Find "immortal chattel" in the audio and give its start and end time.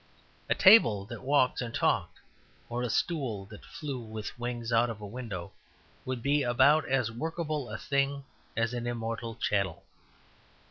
8.87-9.83